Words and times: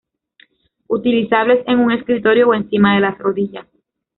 Utilizables 0.87 1.63
en 1.67 1.77
un 1.77 1.91
escritorio 1.91 2.49
o 2.49 2.53
encima 2.55 2.95
de 2.95 3.01
las 3.01 3.19
rodillas. 3.19 3.67